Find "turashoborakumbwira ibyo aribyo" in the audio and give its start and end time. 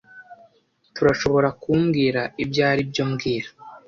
0.95-3.03